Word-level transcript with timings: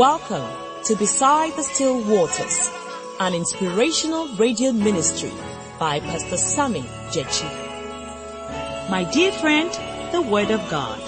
Welcome 0.00 0.50
to 0.84 0.96
Beside 0.96 1.54
the 1.56 1.62
Still 1.62 2.00
Waters, 2.02 2.70
an 3.20 3.34
inspirational 3.34 4.28
radio 4.36 4.72
ministry 4.72 5.30
by 5.78 6.00
Pastor 6.00 6.38
Sammy 6.38 6.80
Jechi. 7.10 7.44
My 8.88 9.04
dear 9.04 9.30
friend, 9.30 9.70
the 10.10 10.22
Word 10.22 10.50
of 10.52 10.70
God. 10.70 11.02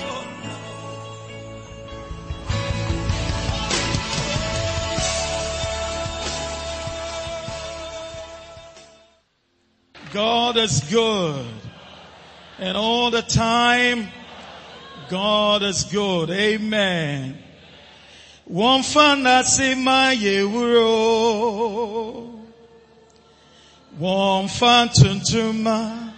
God 10.12 10.59
is 10.59 10.80
good. 10.90 11.46
And 12.59 12.77
all 12.77 13.11
the 13.11 13.22
time, 13.22 14.09
God 15.09 15.63
is 15.63 15.85
good. 15.85 16.29
Amen. 16.29 17.42
Wọ́n 18.58 18.79
sí 19.54 19.68
máa 19.86 20.11
yè 20.24 20.34
wúro. 20.52 20.90
Wọ́n 24.00 24.48
fa 24.56 24.75
to 25.30 25.52
my 25.52 26.12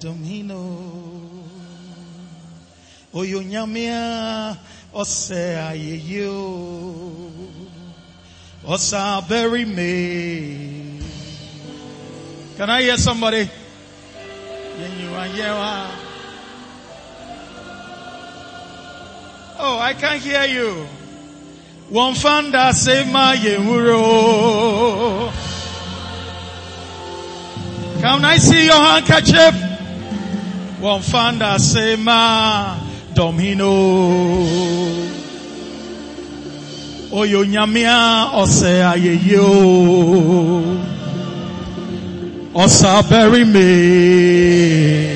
domino. 0.00 0.62
Oyonyamia 3.14 4.56
ọ̀sẹ̀ 4.94 5.74
you. 6.10 6.36
Oh, 8.66 8.74
Ọ̀sà 8.74 9.26
bury 9.28 9.64
me. 9.64 11.00
Can 12.58 12.68
I 12.70 12.82
hear 12.82 12.98
somebody? 12.98 13.48
Ah. 15.40 15.90
Oh, 19.60 19.78
I 19.78 19.94
can't 19.94 20.22
hear 20.22 20.44
you. 20.44 20.97
One 21.90 22.14
fanda 22.14 22.74
say 22.74 23.10
my 23.10 23.34
yewuro. 23.34 25.32
Can 28.02 28.24
I 28.26 28.36
see 28.36 28.66
your 28.66 28.74
handkerchief? 28.74 29.54
One 30.80 31.00
fanda 31.00 31.58
say 31.58 31.96
my 31.96 32.78
domino. 33.14 33.72
Oyo 37.10 37.44
nyamia 37.46 38.32
ose 38.34 38.82
ayeyo. 38.84 39.48
Osa 42.54 43.02
bury 43.08 43.44
me. 43.46 45.06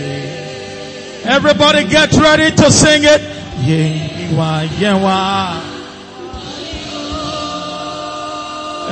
Everybody 1.24 1.84
get 1.84 2.12
ready 2.14 2.50
to 2.56 2.70
sing 2.70 3.04
it. 3.04 3.20
Yewa, 3.60 4.66
yewa. 4.80 5.71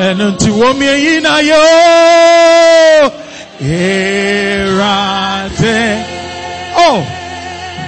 And 0.02 0.22
unto 0.22 0.50
womi 0.54 0.86
yina 0.86 1.42
yo. 1.44 1.60
Erate. 3.60 4.80
Oh. 6.74 7.04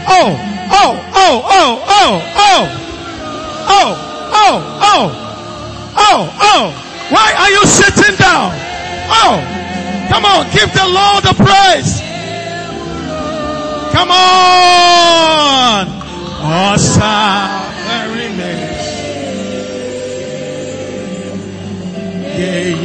Oh. 0.07 0.37
Oh. 0.71 0.93
Oh. 1.15 1.43
Oh. 1.47 1.81
Oh. 1.89 2.21
Oh. 2.37 2.69
Oh. 3.67 3.93
Oh. 4.35 4.61
Oh. 4.83 5.09
Oh. 5.97 6.29
Oh. 6.43 6.65
Why 7.09 7.33
are 7.33 7.51
you 7.51 7.65
sitting 7.65 8.17
down? 8.17 8.53
Oh. 9.09 9.41
Come 10.11 10.27
on, 10.27 10.45
give 10.53 10.71
the 10.75 10.85
Lord 10.85 11.25
the 11.25 11.33
praise. 11.33 12.03
Come 13.95 14.11
on. 14.11 15.89
Awesome. 16.45 17.72
Yeah, 22.43 22.83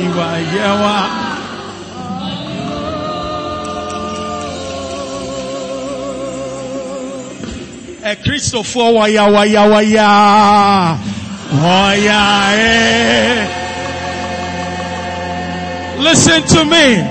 A 8.03 8.15
Christopher 8.17 8.93
waya 8.93 9.25
waya 9.31 9.67
waya 9.67 10.99
waya 11.51 12.21
eh. 12.53 13.47
Listen 15.99 16.43
to 16.43 16.63
me. 16.63 17.01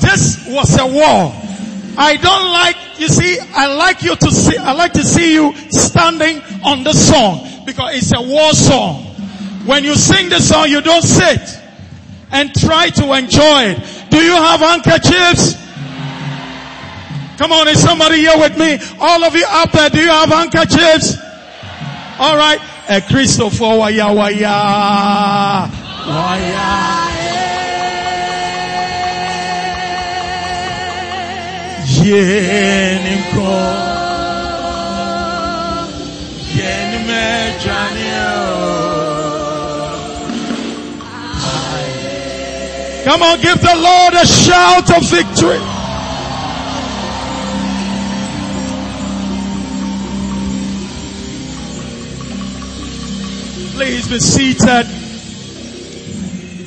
This 0.00 0.46
was 0.48 0.78
a 0.80 0.86
war. 0.86 1.32
I 1.96 2.16
don't 2.16 2.50
like, 2.52 2.76
you 2.98 3.08
see, 3.08 3.38
I 3.54 3.66
like 3.76 4.02
you 4.02 4.16
to 4.16 4.30
see, 4.30 4.56
I 4.56 4.72
like 4.72 4.94
to 4.94 5.04
see 5.04 5.34
you 5.34 5.54
standing 5.70 6.40
on 6.64 6.82
the 6.82 6.94
song 6.94 7.46
because 7.66 7.94
it's 7.94 8.12
a 8.16 8.22
war 8.22 8.52
song. 8.54 9.03
When 9.66 9.82
you 9.82 9.94
sing 9.94 10.28
the 10.28 10.40
song, 10.40 10.68
you 10.68 10.80
don't 10.82 11.02
sit 11.02 11.40
and 12.30 12.52
try 12.54 12.90
to 12.90 13.12
enjoy 13.14 13.72
it. 13.72 14.10
Do 14.10 14.18
you 14.18 14.32
have 14.34 14.60
handkerchiefs? 14.60 15.54
Come 17.38 17.52
on, 17.52 17.68
is 17.68 17.80
somebody 17.80 18.18
here 18.18 18.38
with 18.38 18.58
me? 18.58 18.78
All 19.00 19.24
of 19.24 19.34
you 19.34 19.44
up 19.48 19.72
there, 19.72 19.90
do 19.90 20.00
you 20.00 20.08
have 20.08 20.28
handkerchiefs? 20.28 21.16
Alright. 22.20 22.60
A 22.88 23.00
Christopher 23.00 23.78
waya 23.78 24.12
waya. 24.12 25.70
Waya. 26.06 27.04
Yenim 32.04 33.83
Come 43.04 43.22
on, 43.22 43.38
give 43.42 43.60
the 43.60 43.76
Lord 43.76 44.14
a 44.14 44.26
shout 44.26 44.90
of 44.96 45.02
victory. 45.10 45.60
Please 53.74 54.08
be 54.08 54.18
seated 54.18 54.86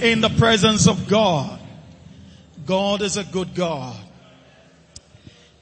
in 0.04 0.22
the 0.22 0.30
presence 0.38 0.88
of 0.88 1.08
God. 1.08 1.60
God 2.68 3.02
is 3.02 3.18
a 3.18 3.24
good 3.24 3.56
God. 3.56 3.98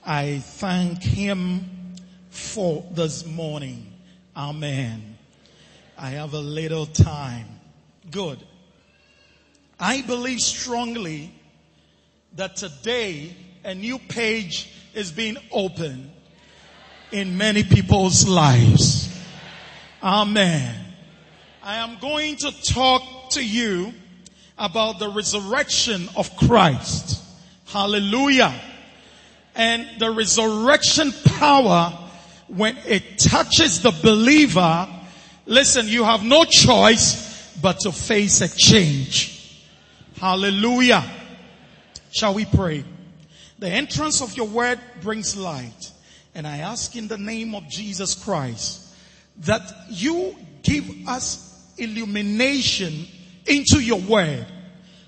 I 0.05 0.39
thank 0.39 1.01
him 1.01 1.95
for 2.29 2.85
this 2.91 3.25
morning. 3.25 3.93
Amen. 4.35 5.15
I 5.97 6.09
have 6.09 6.33
a 6.33 6.39
little 6.39 6.85
time. 6.85 7.47
Good. 8.11 8.43
I 9.79 10.01
believe 10.03 10.39
strongly 10.39 11.31
that 12.35 12.55
today 12.55 13.35
a 13.63 13.75
new 13.75 13.99
page 13.99 14.71
is 14.93 15.11
being 15.11 15.37
opened 15.51 16.11
in 17.11 17.37
many 17.37 17.63
people's 17.63 18.27
lives. 18.27 19.09
Amen. 20.01 20.73
I 21.61 21.77
am 21.77 21.97
going 21.99 22.37
to 22.37 22.51
talk 22.63 23.31
to 23.31 23.45
you 23.45 23.93
about 24.57 24.99
the 24.99 25.09
resurrection 25.09 26.07
of 26.15 26.33
Christ. 26.37 27.21
Hallelujah. 27.65 28.53
And 29.55 29.99
the 29.99 30.11
resurrection 30.11 31.11
power, 31.37 31.91
when 32.47 32.77
it 32.85 33.17
touches 33.17 33.81
the 33.81 33.91
believer, 33.91 34.87
listen, 35.45 35.89
you 35.89 36.05
have 36.05 36.23
no 36.23 36.45
choice 36.45 37.51
but 37.61 37.79
to 37.81 37.91
face 37.91 38.39
a 38.39 38.55
change. 38.55 39.34
Hallelujah. 40.19 41.03
Shall 42.11 42.33
we 42.33 42.45
pray? 42.45 42.83
The 43.59 43.69
entrance 43.69 44.21
of 44.21 44.35
your 44.35 44.47
word 44.47 44.79
brings 45.01 45.35
light. 45.35 45.91
And 46.33 46.45
I 46.45 46.57
ask 46.57 46.95
in 46.95 47.07
the 47.07 47.17
name 47.17 47.55
of 47.55 47.67
Jesus 47.69 48.15
Christ 48.15 48.93
that 49.37 49.61
you 49.89 50.35
give 50.63 51.07
us 51.07 51.73
illumination 51.77 53.07
into 53.45 53.79
your 53.79 53.99
word. 53.99 54.45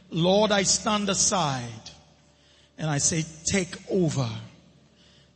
Lord, 0.10 0.52
I 0.52 0.64
stand 0.64 1.10
aside 1.10 1.64
and 2.78 2.90
I 2.90 3.00
say, 3.00 3.26
take 3.46 3.76
over. 3.90 4.30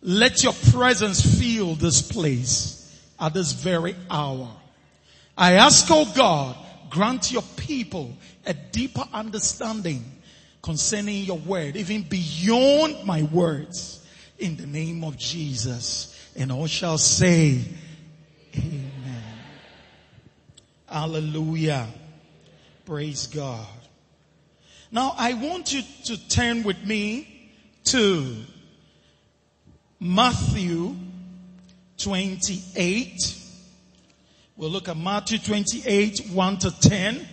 Let 0.02 0.44
your 0.44 0.54
presence 0.72 1.40
fill 1.40 1.76
this 1.76 2.02
place 2.02 2.78
at 3.20 3.34
this 3.34 3.52
very 3.52 3.96
hour. 4.10 4.50
I 5.38 5.54
ask, 5.54 5.88
oh 5.90 6.12
God, 6.16 6.56
grant 6.92 7.32
your 7.32 7.42
people 7.56 8.16
a 8.46 8.54
deeper 8.54 9.04
understanding 9.12 10.04
concerning 10.62 11.24
your 11.24 11.40
word, 11.40 11.76
even 11.76 12.04
beyond 12.04 13.04
my 13.06 13.24
words, 13.24 14.06
in 14.38 14.58
the 14.58 14.68
name 14.68 15.04
of 15.04 15.18
Jesus. 15.18 16.16
And 16.36 16.52
all 16.52 16.68
shall 16.68 16.98
say, 16.98 17.62
Amen. 18.56 18.92
Hallelujah. 20.88 21.88
Praise 22.86 23.28
God. 23.28 23.66
Now 24.92 25.14
I 25.18 25.34
want 25.34 25.74
you 25.74 25.82
to 26.06 26.30
turn 26.30 26.64
with 26.64 26.84
me 26.86 27.52
to 27.86 28.36
Matthew 30.00 30.96
28 31.98 33.41
We'll 34.62 34.70
look 34.70 34.90
at 34.90 34.98
Matthew 34.98 35.40
28, 35.40 36.28
1 36.34 36.58
to 36.60 36.82
10. 36.82 37.28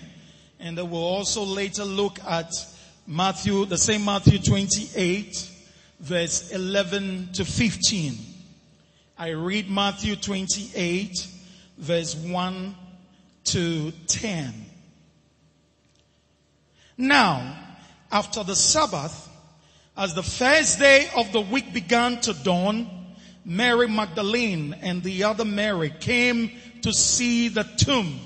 And 0.60 0.78
then 0.78 0.88
we'll 0.88 1.02
also 1.02 1.42
later 1.42 1.84
look 1.84 2.18
at 2.26 2.50
Matthew, 3.06 3.66
the 3.66 3.76
same 3.76 4.06
Matthew 4.06 4.38
28, 4.38 5.50
verse 6.00 6.50
11 6.52 7.28
to 7.34 7.44
15. 7.44 8.16
I 9.18 9.28
read 9.32 9.70
Matthew 9.70 10.16
28, 10.16 11.26
verse 11.76 12.16
1 12.16 12.74
to 13.44 13.92
10. 14.06 14.54
Now, 16.96 17.58
after 18.10 18.42
the 18.42 18.56
Sabbath, 18.56 19.28
as 19.98 20.14
the 20.14 20.22
first 20.22 20.78
day 20.78 21.10
of 21.14 21.30
the 21.32 21.42
week 21.42 21.74
began 21.74 22.22
to 22.22 22.32
dawn, 22.32 22.88
Mary 23.44 23.88
Magdalene 23.88 24.76
and 24.82 25.02
the 25.02 25.24
other 25.24 25.44
Mary 25.44 25.90
came 26.00 26.50
to 26.82 26.92
see 26.92 27.48
the 27.48 27.64
tomb. 27.64 28.20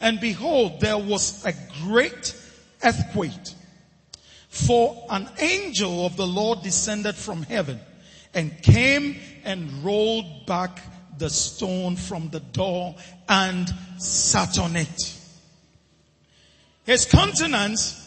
And 0.00 0.20
behold, 0.20 0.80
there 0.80 0.98
was 0.98 1.44
a 1.44 1.54
great 1.84 2.34
earthquake. 2.84 3.32
For 4.48 5.04
an 5.10 5.28
angel 5.38 6.06
of 6.06 6.16
the 6.16 6.26
Lord 6.26 6.62
descended 6.62 7.14
from 7.14 7.42
heaven 7.42 7.80
and 8.34 8.62
came 8.62 9.16
and 9.44 9.84
rolled 9.84 10.46
back 10.46 10.80
the 11.18 11.30
stone 11.30 11.96
from 11.96 12.28
the 12.30 12.40
door 12.40 12.94
and 13.28 13.72
sat 13.98 14.58
on 14.58 14.76
it. 14.76 15.14
His 16.84 17.04
countenance 17.06 18.02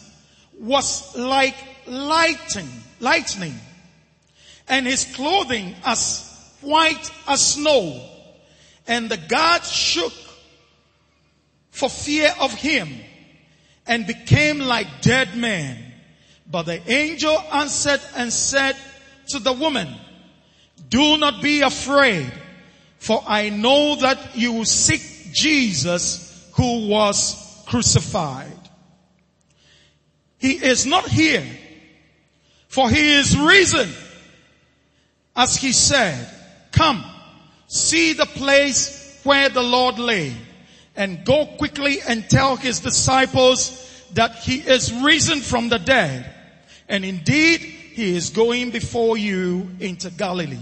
was 0.58 1.16
like 1.16 1.56
lightning, 1.86 2.68
lightning, 3.00 3.54
and 4.68 4.86
his 4.86 5.04
clothing 5.14 5.74
as 5.84 6.26
white 6.60 7.10
as 7.26 7.54
snow. 7.54 8.00
And 8.90 9.08
the 9.08 9.16
guards 9.16 9.70
shook 9.70 10.12
for 11.70 11.88
fear 11.88 12.34
of 12.40 12.52
him 12.52 12.88
and 13.86 14.04
became 14.04 14.58
like 14.58 15.00
dead 15.00 15.36
men. 15.36 15.78
But 16.50 16.64
the 16.64 16.92
angel 16.92 17.38
answered 17.52 18.00
and 18.16 18.32
said 18.32 18.76
to 19.28 19.38
the 19.38 19.52
woman, 19.52 19.88
do 20.88 21.16
not 21.18 21.40
be 21.40 21.60
afraid, 21.60 22.32
for 22.98 23.22
I 23.26 23.50
know 23.50 23.94
that 23.94 24.36
you 24.36 24.64
seek 24.64 25.32
Jesus 25.32 26.50
who 26.54 26.88
was 26.88 27.62
crucified. 27.66 28.58
He 30.38 30.52
is 30.52 30.84
not 30.84 31.06
here, 31.06 31.46
for 32.66 32.90
he 32.90 33.12
is 33.12 33.38
risen. 33.38 33.88
As 35.36 35.54
he 35.54 35.70
said, 35.70 36.28
come, 36.72 37.04
see 37.70 38.14
the 38.14 38.26
place 38.26 39.20
where 39.22 39.48
the 39.48 39.62
Lord 39.62 40.00
lay 40.00 40.34
and 40.96 41.24
go 41.24 41.46
quickly 41.46 41.98
and 42.06 42.28
tell 42.28 42.56
his 42.56 42.80
disciples 42.80 44.04
that 44.14 44.34
he 44.34 44.56
is 44.56 44.92
risen 44.92 45.38
from 45.40 45.68
the 45.68 45.78
dead. 45.78 46.28
And 46.88 47.04
indeed, 47.04 47.60
he 47.60 48.16
is 48.16 48.30
going 48.30 48.70
before 48.70 49.16
you 49.16 49.70
into 49.78 50.10
Galilee. 50.10 50.58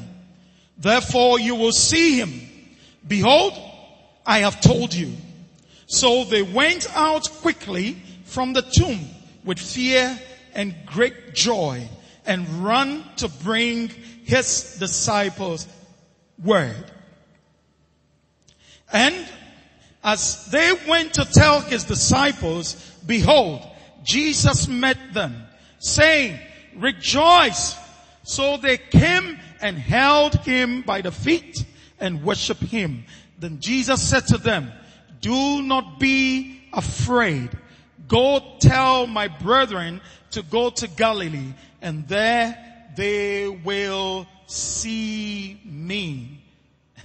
Therefore 0.77 1.41
you 1.41 1.55
will 1.55 1.73
see 1.73 2.19
him. 2.19 2.43
Behold, 3.07 3.55
I 4.27 4.41
have 4.41 4.61
told 4.61 4.93
you. 4.93 5.17
So 5.87 6.25
they 6.25 6.43
went 6.43 6.95
out 6.95 7.31
quickly 7.41 7.97
from 8.25 8.53
the 8.53 8.61
tomb 8.61 9.01
with 9.45 9.59
fear 9.59 10.21
and 10.55 10.75
great 10.85 11.33
joy 11.33 11.89
and 12.27 12.47
run 12.63 13.03
to 13.17 13.29
bring 13.29 13.89
his 14.25 14.77
disciples 14.79 15.67
word. 16.45 16.93
And 18.93 19.27
as 20.03 20.47
they 20.47 20.73
went 20.89 21.15
to 21.15 21.25
tell 21.25 21.61
his 21.61 21.85
disciples, 21.85 22.75
behold, 23.07 23.63
Jesus 24.03 24.69
met 24.69 24.97
them 25.13 25.45
saying, 25.79 26.39
rejoice. 26.77 27.77
So 28.23 28.57
they 28.57 28.79
came 28.79 29.39
and 29.61 29.77
held 29.77 30.35
him 30.37 30.83
by 30.83 31.01
the 31.01 31.13
feet 31.13 31.65
and 32.01 32.23
worshiped 32.23 32.63
him. 32.63 33.05
Then 33.39 33.61
Jesus 33.61 34.03
said 34.03 34.27
to 34.29 34.39
them, 34.39 34.73
do 35.21 35.63
not 35.63 35.99
be 35.99 36.63
afraid. 36.73 37.51
Go 38.07 38.57
tell 38.61 39.07
my 39.07 39.29
brethren 39.29 40.01
to 40.31 40.43
go 40.43 40.71
to 40.71 40.89
Galilee 40.89 41.53
and 41.83 42.07
there 42.09 42.57
they 42.97 43.49
will 43.49 44.27
see 44.47 45.61
me. 45.65 46.43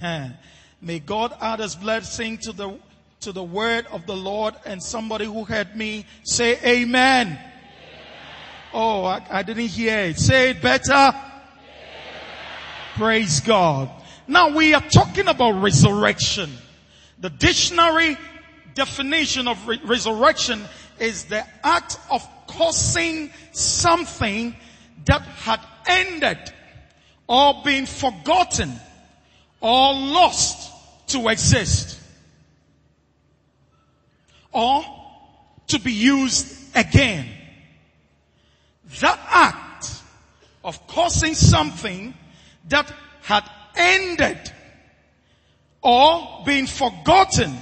May 0.84 0.98
God 0.98 1.34
add 1.40 1.60
his 1.60 1.74
blessing 1.74 2.36
to 2.42 2.52
the, 2.52 2.78
to 3.20 3.32
the 3.32 3.42
word 3.42 3.86
of 3.86 4.04
the 4.04 4.14
Lord 4.14 4.54
and 4.66 4.82
somebody 4.82 5.24
who 5.24 5.44
heard 5.44 5.74
me 5.74 6.04
say 6.24 6.58
amen. 6.62 7.28
amen. 7.28 7.38
Oh, 8.74 9.04
I, 9.04 9.22
I, 9.30 9.42
didn't 9.42 9.68
hear 9.68 9.98
it. 10.00 10.18
Say 10.18 10.50
it 10.50 10.60
better. 10.60 10.92
Amen. 10.92 11.14
Praise 12.96 13.40
God. 13.40 13.88
Now 14.28 14.54
we 14.54 14.74
are 14.74 14.82
talking 14.82 15.26
about 15.26 15.62
resurrection. 15.62 16.50
The 17.18 17.30
dictionary 17.30 18.18
definition 18.74 19.48
of 19.48 19.66
re- 19.66 19.80
resurrection 19.84 20.62
is 21.00 21.24
the 21.24 21.46
act 21.62 21.98
of 22.10 22.28
causing 22.46 23.30
something 23.52 24.54
that 25.06 25.22
had 25.22 25.60
ended 25.86 26.52
or 27.26 27.62
been 27.64 27.86
forgotten 27.86 28.70
or 29.62 29.94
lost 29.94 30.63
to 31.14 31.28
exist 31.28 32.00
or 34.52 34.84
to 35.68 35.78
be 35.78 35.92
used 35.92 36.76
again. 36.76 37.26
That 39.00 39.18
act 39.28 40.02
of 40.64 40.86
causing 40.88 41.34
something 41.34 42.14
that 42.68 42.92
had 43.22 43.48
ended 43.76 44.38
or 45.82 46.42
been 46.44 46.66
forgotten 46.66 47.56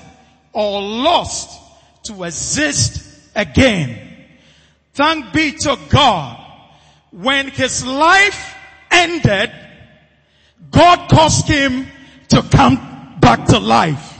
or 0.52 0.80
lost 0.80 1.60
to 2.04 2.24
exist 2.24 3.30
again. 3.34 4.26
Thank 4.94 5.32
be 5.32 5.52
to 5.52 5.78
God. 5.90 6.38
When 7.10 7.48
his 7.48 7.84
life 7.84 8.54
ended, 8.90 9.50
God 10.70 11.10
caused 11.10 11.48
him 11.48 11.86
to 12.28 12.42
come 12.42 12.91
back 13.22 13.46
to 13.46 13.58
life. 13.58 14.18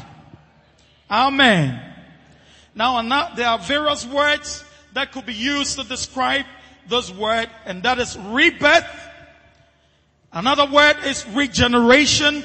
Amen. 1.11 1.79
Now, 2.75 2.99
and 2.99 3.11
there 3.37 3.49
are 3.49 3.59
various 3.59 4.07
words 4.07 4.65
that 4.95 5.13
could 5.13 5.27
be 5.27 5.35
used 5.35 5.79
to 5.79 5.85
describe 5.85 6.47
this 6.89 7.11
word, 7.13 7.51
and 7.67 7.83
that 7.83 7.99
is 7.99 8.17
rebirth. 8.17 8.87
Another 10.33 10.65
word 10.65 10.97
is 11.05 11.27
regeneration. 11.29 12.43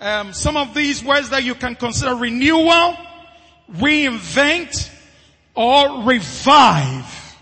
Um, 0.00 0.32
some 0.32 0.56
of 0.56 0.74
these 0.74 1.04
words 1.04 1.30
that 1.30 1.44
you 1.44 1.54
can 1.54 1.76
consider 1.76 2.14
renewal, 2.14 2.96
reinvent, 3.74 4.90
or 5.54 6.02
revive. 6.04 7.36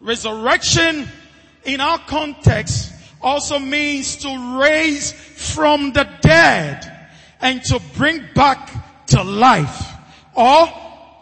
Resurrection 0.00 1.06
in 1.64 1.80
our 1.80 1.98
context 1.98 2.92
also 3.20 3.58
means 3.58 4.16
to 4.16 4.58
raise 4.60 5.12
from 5.12 5.92
the 5.92 6.08
dead 6.22 6.91
and 7.42 7.62
to 7.64 7.80
bring 7.94 8.24
back 8.34 9.06
to 9.08 9.22
life 9.22 9.92
or 10.34 10.68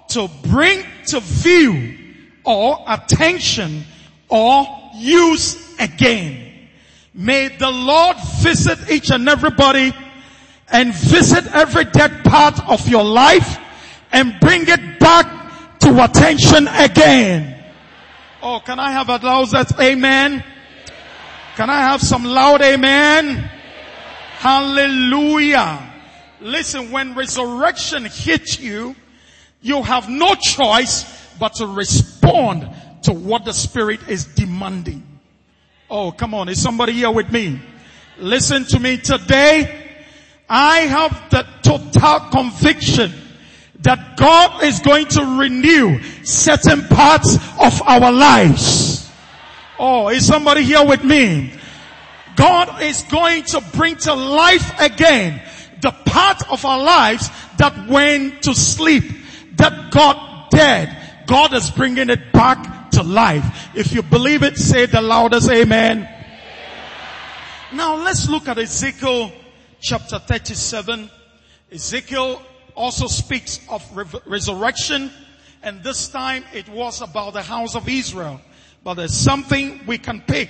to 0.09 0.29
bring 0.45 0.85
to 1.07 1.21
view 1.21 1.97
or 2.45 2.79
attention 2.87 3.85
or 4.29 4.67
use 4.95 5.75
again. 5.81 6.69
May 7.15 7.49
the 7.49 7.71
Lord 7.71 8.17
visit 8.41 8.91
each 8.91 9.11
and 9.11 9.29
everybody 9.29 9.93
and 10.71 10.95
visit 10.95 11.47
every 11.53 11.85
dead 11.85 12.25
part 12.25 12.69
of 12.69 12.87
your 12.89 13.05
life 13.05 13.59
and 14.13 14.39
bring 14.41 14.63
it 14.69 15.01
back 15.01 15.79
to 15.81 16.05
attention 16.05 16.69
again. 16.69 17.57
Oh, 18.43 18.61
can 18.61 18.79
I 18.79 18.93
have 18.93 19.09
a 19.09 19.17
loud 19.17 19.55
amen? 19.81 20.45
Can 21.57 21.71
I 21.71 21.81
have 21.81 22.01
some 22.01 22.25
loud 22.25 22.63
amen? 22.63 23.37
Hallelujah. 24.39 25.90
Listen, 26.41 26.91
when 26.91 27.15
resurrection 27.15 28.05
hits 28.07 28.59
you, 28.59 28.97
you 29.61 29.83
have 29.83 30.09
no 30.09 30.35
choice 30.35 31.05
but 31.39 31.55
to 31.55 31.67
respond 31.67 32.69
to 33.03 33.13
what 33.13 33.45
the 33.45 33.53
Spirit 33.53 34.09
is 34.09 34.25
demanding. 34.25 35.07
Oh, 35.91 36.13
come 36.13 36.35
on. 36.35 36.49
Is 36.49 36.63
somebody 36.63 36.93
here 36.93 37.11
with 37.11 37.31
me? 37.31 37.61
Listen 38.19 38.65
to 38.67 38.79
me 38.79 38.97
today. 38.97 39.89
I 40.49 40.81
have 40.81 41.31
the 41.31 41.47
total 41.63 42.31
conviction 42.31 43.13
that 43.81 44.17
God 44.17 44.63
is 44.65 44.81
going 44.81 45.07
to 45.07 45.39
renew 45.39 46.03
certain 46.25 46.87
parts 46.89 47.37
of 47.59 47.83
our 47.83 48.13
lives. 48.13 49.11
Oh, 49.79 50.09
is 50.09 50.27
somebody 50.27 50.63
here 50.63 50.85
with 50.85 51.03
me? 51.03 51.53
God 52.37 52.83
is 52.83 53.03
going 53.05 53.45
to 53.45 53.61
bring 53.75 53.97
to 53.97 54.15
life 54.15 54.79
again 54.81 55.43
the 55.81 55.93
part 56.05 56.51
of 56.51 56.65
our 56.65 56.83
lives 56.83 57.31
that 57.59 57.89
went 57.89 58.43
to 58.43 58.55
sleep, 58.55 59.05
that 59.57 59.91
got 59.91 60.51
dead. 60.51 60.97
God 61.27 61.55
is 61.55 61.71
bringing 61.71 62.11
it 62.11 62.33
back 62.33 62.91
to 62.93 63.03
life. 63.03 63.69
If 63.75 63.93
you 63.93 64.03
believe 64.03 64.43
it, 64.43 64.57
say 64.57 64.87
the 64.87 65.01
loudest 65.01 65.51
amen. 65.51 66.09
Now 67.73 67.97
let's 67.97 68.29
look 68.29 68.49
at 68.49 68.59
Ezekiel 68.59 69.31
chapter 69.81 70.19
37. 70.19 71.09
Ezekiel 71.71 72.43
also 72.75 73.07
speaks 73.07 73.61
of 73.69 73.85
re- 73.97 74.21
resurrection 74.27 75.11
and 75.63 75.83
this 75.83 76.09
time 76.09 76.45
it 76.53 76.69
was 76.69 77.03
about 77.03 77.35
the 77.35 77.43
house 77.43 77.77
of 77.77 77.89
Israel. 77.89 78.41
But 78.83 78.95
there's 78.95 79.15
something 79.15 79.81
we 79.87 79.99
can 79.99 80.23
pick 80.23 80.49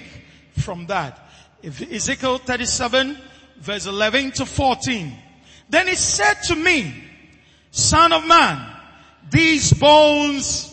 from 0.58 0.86
that. 0.86 1.28
If 1.62 1.82
Ezekiel 1.82 2.38
37 2.38 3.18
verse 3.60 3.86
11 3.86 4.32
to 4.32 4.46
14. 4.46 5.12
Then 5.68 5.86
he 5.86 5.94
said 5.94 6.34
to 6.44 6.56
me, 6.56 6.92
son 7.70 8.12
of 8.12 8.26
man, 8.26 8.76
these 9.30 9.72
bones 9.72 10.66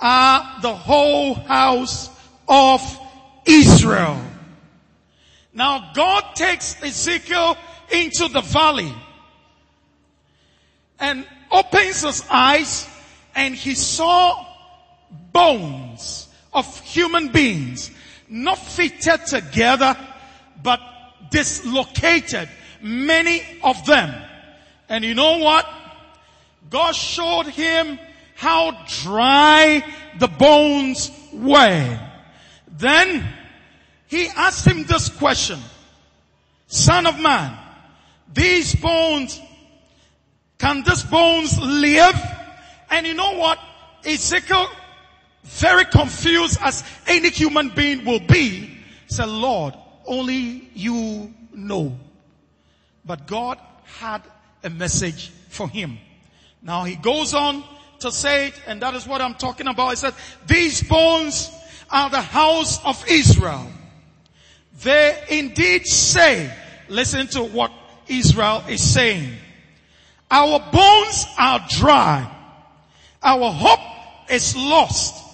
are 0.00 0.60
the 0.62 0.74
whole 0.74 1.34
house 1.34 2.08
of 2.48 2.80
Israel. 3.44 4.20
Now 5.52 5.92
God 5.94 6.34
takes 6.34 6.82
Ezekiel 6.82 7.56
into 7.90 8.28
the 8.28 8.40
valley 8.40 8.92
and 10.98 11.26
opens 11.50 12.02
his 12.02 12.24
eyes 12.30 12.88
and 13.34 13.54
he 13.54 13.74
saw 13.74 14.46
bones 15.32 16.28
of 16.52 16.80
human 16.80 17.28
beings 17.28 17.90
not 18.28 18.58
fitted 18.58 19.26
together 19.26 19.96
but 20.62 20.80
dislocated 21.30 22.48
many 22.80 23.42
of 23.62 23.84
them. 23.86 24.14
And 24.88 25.04
you 25.04 25.14
know 25.14 25.38
what? 25.38 25.68
God 26.70 26.94
showed 26.94 27.46
him 27.46 27.98
how 28.34 28.84
dry 29.02 29.84
the 30.18 30.28
bones 30.28 31.10
were. 31.32 32.00
Then 32.68 33.26
he 34.06 34.26
asked 34.28 34.66
him 34.66 34.84
this 34.84 35.08
question. 35.08 35.58
Son 36.66 37.06
of 37.06 37.20
man 37.20 37.58
these 38.32 38.74
bones 38.74 39.40
can 40.58 40.82
these 40.82 41.02
bones 41.02 41.58
live? 41.60 42.18
And 42.90 43.06
you 43.06 43.14
know 43.14 43.36
what? 43.36 43.58
Ezekiel, 44.04 44.66
very 45.42 45.84
confused 45.84 46.58
as 46.62 46.82
any 47.06 47.30
human 47.30 47.70
being 47.70 48.04
will 48.04 48.20
be, 48.20 48.78
said, 49.06 49.28
Lord, 49.28 49.74
only 50.06 50.68
you 50.74 51.32
know. 51.52 51.96
But 53.04 53.26
God 53.26 53.58
had 53.98 54.22
a 54.62 54.70
message 54.70 55.30
for 55.48 55.68
him. 55.68 55.98
Now 56.62 56.84
he 56.84 56.96
goes 56.96 57.34
on 57.34 57.64
to 58.00 58.10
say 58.10 58.48
it, 58.48 58.54
and 58.66 58.80
that 58.82 58.94
is 58.94 59.06
what 59.06 59.20
I'm 59.20 59.34
talking 59.34 59.66
about. 59.66 59.90
He 59.90 59.96
said, 59.96 60.14
these 60.46 60.82
bones 60.82 61.50
are 61.90 62.10
the 62.10 62.20
house 62.20 62.82
of 62.84 63.02
Israel. 63.08 63.66
They 64.82 65.22
indeed 65.28 65.86
say, 65.86 66.52
listen 66.88 67.26
to 67.28 67.42
what 67.42 67.70
Israel 68.08 68.64
is 68.68 68.82
saying. 68.82 69.32
Our 70.30 70.58
bones 70.72 71.26
are 71.38 71.64
dry 71.68 72.30
our 73.24 73.50
hope 73.50 74.30
is 74.30 74.54
lost 74.54 75.24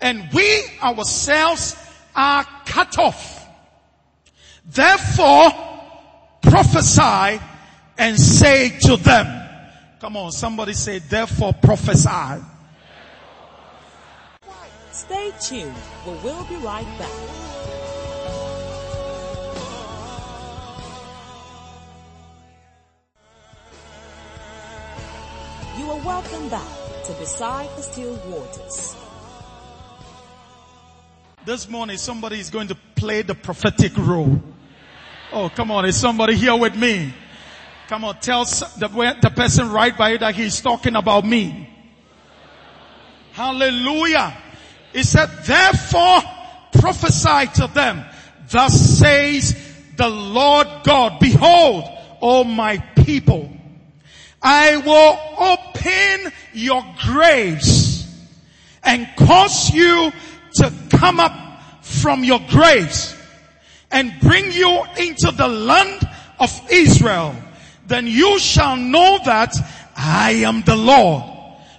and 0.00 0.28
we 0.32 0.64
ourselves 0.82 1.76
are 2.14 2.44
cut 2.64 2.98
off. 2.98 3.35
Therefore, 4.64 5.50
prophesy 6.42 7.40
and 7.98 8.18
say 8.18 8.78
to 8.80 8.96
them, 8.96 9.48
come 10.00 10.16
on, 10.16 10.32
somebody 10.32 10.72
say, 10.72 10.98
therefore 10.98 11.52
prophesy. 11.52 12.42
Stay 14.90 15.32
tuned. 15.40 15.74
We 16.06 16.12
will 16.24 16.44
be 16.44 16.56
right 16.56 16.86
back. 16.98 17.10
You 25.78 25.90
are 25.90 25.98
welcome 25.98 26.48
back 26.48 26.66
to 27.04 27.12
Beside 27.20 27.68
the 27.76 27.82
Still 27.82 28.16
Waters. 28.26 28.96
This 31.44 31.68
morning 31.68 31.98
somebody 31.98 32.40
is 32.40 32.50
going 32.50 32.68
to 32.68 32.76
play 32.96 33.22
the 33.22 33.34
prophetic 33.34 33.96
role. 33.96 34.42
Oh, 35.32 35.48
come 35.48 35.70
on. 35.70 35.84
Is 35.84 35.96
somebody 35.96 36.34
here 36.34 36.56
with 36.56 36.74
me? 36.74 37.12
Come 37.88 38.04
on. 38.04 38.18
Tell 38.20 38.44
the, 38.44 39.16
the 39.22 39.30
person 39.30 39.70
right 39.70 39.96
by 39.96 40.10
you 40.12 40.18
that 40.18 40.34
he's 40.34 40.60
talking 40.60 40.96
about 40.96 41.24
me. 41.24 41.70
Hallelujah. 43.32 44.36
He 44.92 45.02
said, 45.02 45.26
therefore 45.44 46.20
prophesy 46.72 47.46
to 47.60 47.66
them. 47.72 48.04
Thus 48.50 48.98
says 48.98 49.54
the 49.96 50.08
Lord 50.08 50.66
God, 50.84 51.18
behold, 51.20 51.84
O 52.22 52.44
my 52.44 52.78
people, 52.78 53.52
I 54.42 54.76
will 54.78 55.18
open 55.38 56.32
your 56.54 56.82
graves 57.04 58.06
and 58.82 59.06
cause 59.16 59.70
you 59.74 60.12
to 60.54 60.72
come 60.90 61.20
up 61.20 61.45
from 62.00 62.24
your 62.24 62.40
graves 62.48 63.14
and 63.90 64.12
bring 64.20 64.52
you 64.52 64.84
into 64.98 65.30
the 65.30 65.48
land 65.48 66.08
of 66.38 66.50
Israel. 66.70 67.34
Then 67.86 68.06
you 68.06 68.38
shall 68.38 68.76
know 68.76 69.18
that 69.24 69.54
I 69.96 70.42
am 70.44 70.62
the 70.62 70.76
Lord 70.76 71.22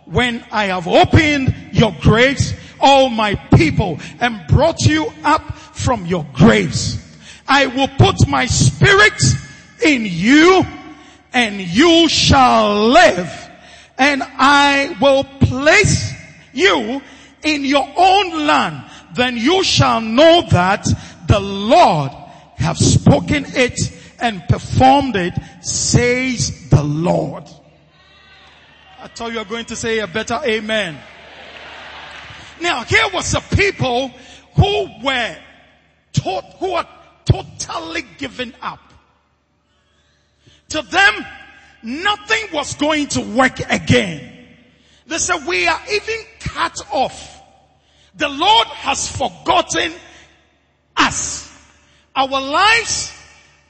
when 0.05 0.43
I 0.51 0.65
have 0.65 0.87
opened 0.87 1.53
your 1.73 1.95
graves, 2.01 2.53
all 2.79 3.09
my 3.09 3.35
people, 3.55 3.99
and 4.19 4.47
brought 4.47 4.81
you 4.81 5.11
up 5.23 5.57
from 5.57 6.05
your 6.05 6.25
graves. 6.33 6.97
I 7.47 7.67
will 7.67 7.87
put 7.87 8.27
my 8.27 8.45
spirit 8.45 9.21
in 9.83 10.05
you 10.05 10.65
and 11.33 11.59
you 11.61 12.09
shall 12.09 12.87
live 12.89 13.49
and 13.97 14.23
I 14.23 14.95
will 15.01 15.23
place 15.23 16.13
you 16.53 17.01
in 17.43 17.65
your 17.65 17.87
own 17.95 18.47
land. 18.47 18.86
Then 19.17 19.35
you 19.35 19.63
shall 19.63 19.99
know 19.99 20.43
that 20.51 20.87
the 21.27 21.39
Lord 21.39 22.11
have 22.57 22.77
spoken 22.77 23.45
it 23.47 23.79
and 24.21 24.43
performed 24.47 25.15
it, 25.15 25.33
says 25.61 26.69
the 26.69 26.83
Lord. 26.83 27.43
I 28.99 29.07
thought 29.07 29.31
you 29.31 29.39
were 29.39 29.45
going 29.45 29.65
to 29.65 29.75
say 29.75 29.99
a 29.99 30.07
better 30.07 30.39
amen. 30.45 30.97
Now 32.61 32.83
here 32.83 33.07
was 33.11 33.33
a 33.33 33.41
people 33.55 34.09
who 34.55 34.87
were 35.03 35.37
taught, 36.13 36.43
who 36.59 36.73
are 36.73 36.87
totally 37.25 38.03
given 38.17 38.53
up. 38.61 38.79
To 40.69 40.81
them, 40.83 41.25
nothing 41.81 42.43
was 42.53 42.75
going 42.75 43.07
to 43.07 43.21
work 43.21 43.59
again. 43.69 44.47
They 45.07 45.17
said, 45.17 45.45
we 45.47 45.67
are 45.67 45.81
even 45.91 46.17
cut 46.39 46.79
off. 46.91 47.36
The 48.17 48.29
Lord 48.29 48.67
has 48.67 49.09
forgotten 49.09 49.93
us. 50.95 51.53
Our 52.15 52.27
lives 52.27 53.13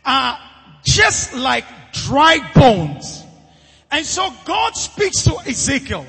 are 0.05 0.39
just 0.83 1.33
like 1.33 1.65
dry 1.91 2.39
bones. 2.55 3.23
And 3.91 4.05
so 4.05 4.33
God 4.45 4.75
speaks 4.75 5.23
to 5.23 5.37
Ezekiel. 5.45 6.05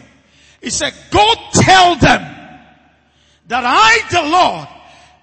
He 0.62 0.70
said, 0.70 0.94
go 1.10 1.34
tell 1.52 1.96
them 1.96 2.22
that 3.48 3.64
I, 3.64 4.00
the 4.10 4.22
Lord, 4.22 4.68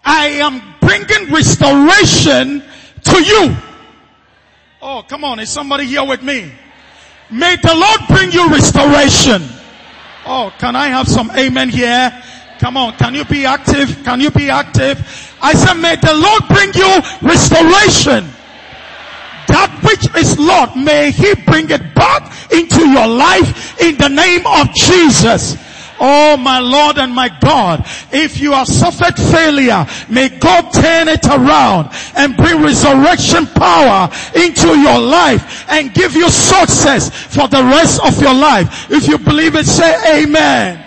I 0.04 0.28
am 0.42 0.62
bringing 0.82 1.34
restoration 1.34 2.64
to 3.04 3.24
you. 3.24 3.56
Oh, 4.82 5.04
come 5.08 5.24
on. 5.24 5.40
Is 5.40 5.50
somebody 5.50 5.86
here 5.86 6.06
with 6.06 6.22
me? 6.22 6.52
May 7.32 7.56
the 7.56 7.74
Lord 7.74 8.02
bring 8.08 8.32
you 8.32 8.50
restoration. 8.50 9.44
Oh, 10.26 10.54
can 10.60 10.76
I 10.76 10.88
have 10.88 11.08
some 11.08 11.32
amen 11.32 11.70
here? 11.70 12.24
Come 12.66 12.78
on. 12.78 12.94
Can 12.94 13.14
you 13.14 13.24
be 13.26 13.46
active? 13.46 14.04
Can 14.04 14.20
you 14.20 14.32
be 14.32 14.50
active? 14.50 14.98
I 15.40 15.54
said, 15.54 15.76
may 15.76 15.98
the 15.98 16.16
Lord 16.16 16.50
bring 16.50 16.74
you 16.74 16.98
restoration. 17.22 18.26
That 19.54 19.70
which 19.86 20.10
is 20.18 20.40
Lord, 20.40 20.76
may 20.76 21.12
He 21.12 21.36
bring 21.46 21.70
it 21.70 21.94
back 21.94 22.26
into 22.52 22.90
your 22.90 23.06
life 23.06 23.80
in 23.80 23.98
the 23.98 24.10
name 24.10 24.48
of 24.48 24.74
Jesus. 24.74 25.56
Oh 26.00 26.38
my 26.38 26.58
Lord 26.58 26.98
and 26.98 27.14
my 27.14 27.30
God, 27.40 27.86
if 28.12 28.42
you 28.42 28.54
have 28.54 28.68
suffered 28.68 29.14
failure, 29.14 29.86
may 30.10 30.30
God 30.30 30.74
turn 30.74 31.08
it 31.08 31.24
around 31.28 31.92
and 32.18 32.36
bring 32.36 32.64
resurrection 32.64 33.46
power 33.46 34.10
into 34.34 34.70
your 34.70 34.98
life 34.98 35.70
and 35.70 35.94
give 35.94 36.16
you 36.16 36.32
success 36.32 37.14
for 37.14 37.48
the 37.48 37.62
rest 37.62 38.02
of 38.04 38.20
your 38.20 38.34
life. 38.34 38.90
If 38.90 39.08
you 39.08 39.20
believe 39.20 39.54
it, 39.54 39.68
say 39.68 40.24
amen. 40.24 40.85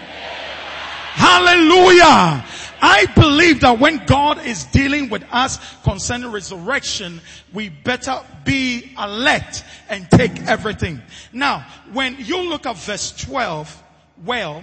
Hallelujah. 1.19 2.45
I 2.81 3.07
believe 3.17 3.63
that 3.63 3.81
when 3.81 4.07
God 4.07 4.47
is 4.47 4.67
dealing 4.67 5.09
with 5.11 5.25
us 5.33 5.59
concerning 5.83 6.31
resurrection, 6.31 7.21
we 7.53 7.71
better 7.71 8.21
be 8.45 8.93
alert 8.97 9.65
and 9.89 10.09
take 10.13 10.43
everything. 10.43 11.03
Now, 11.33 11.67
when 11.93 12.17
you 12.21 12.49
look 12.49 12.67
at 12.67 12.77
verse 12.77 13.11
12, 13.21 13.83
well, 14.25 14.63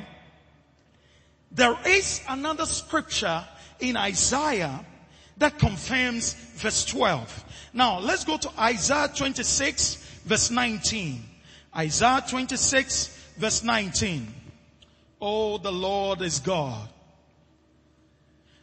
there 1.51 1.75
is 1.85 2.21
another 2.29 2.65
scripture 2.65 3.43
in 3.81 3.97
Isaiah 3.97 4.79
that 5.35 5.59
confirms 5.59 6.35
verse 6.55 6.85
12. 6.85 7.43
Now, 7.73 7.99
let's 7.99 8.23
go 8.23 8.37
to 8.37 8.49
Isaiah 8.57 9.09
26 9.13 9.95
verse 10.23 10.49
19. 10.51 11.21
Isaiah 11.75 12.23
26 12.25 13.07
verse 13.37 13.61
19. 13.61 14.33
Oh, 15.27 15.57
the 15.57 15.71
Lord 15.71 16.21
is 16.21 16.39
God. 16.39 16.87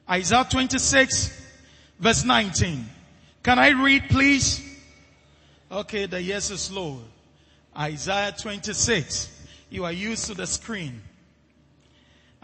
Isaiah 0.08 0.46
26 0.48 1.44
verse 1.98 2.24
19. 2.24 2.86
Can 3.42 3.58
I 3.58 3.70
read 3.70 4.04
please? 4.08 4.62
Okay, 5.72 6.06
the 6.06 6.22
yes 6.22 6.52
is 6.52 6.60
slow. 6.60 7.00
Isaiah 7.76 8.32
26. 8.40 9.44
You 9.70 9.84
are 9.84 9.90
used 9.90 10.26
to 10.26 10.34
the 10.34 10.46
screen. 10.46 11.02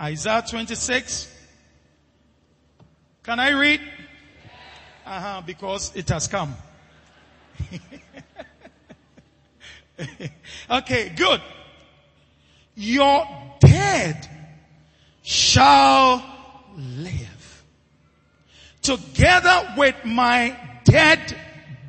Isaiah 0.01 0.43
26. 0.51 1.33
Can 3.23 3.39
I 3.39 3.51
read? 3.51 3.81
Uh-huh, 5.07 5.43
because 5.47 5.95
it 5.95 6.09
has 6.09 6.27
come. 6.27 6.57
okay, 10.71 11.13
good. 11.15 11.41
Your 12.75 13.48
dead 13.61 14.29
shall 15.23 16.23
live 16.77 17.65
together 18.83 19.75
with 19.77 19.97
my 20.05 20.57
dead 20.85 21.37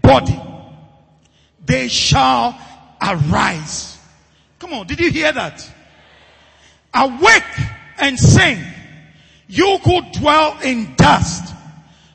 body. 0.01 0.39
They 1.65 1.88
shall 1.88 2.59
arise. 3.01 3.97
Come 4.59 4.73
on, 4.73 4.88
did 4.88 4.99
you 4.99 5.11
hear 5.11 5.31
that? 5.31 5.69
Awake 6.93 7.43
and 7.99 8.19
sing. 8.19 8.59
You 9.47 9.77
could 9.83 10.11
dwell 10.13 10.59
in 10.61 10.95
dust, 10.95 11.53